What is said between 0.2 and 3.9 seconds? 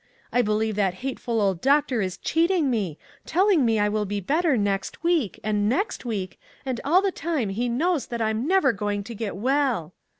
I believe that hateful old doctor is cheating me, telling me I